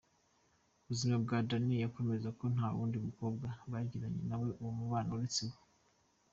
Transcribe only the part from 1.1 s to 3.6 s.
bwa Danny yemeza ko ntawundi mukobwa